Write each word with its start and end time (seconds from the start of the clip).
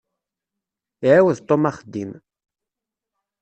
Iɛawed 1.07 1.37
Tom 1.47 1.63
axeddim. 1.69 2.11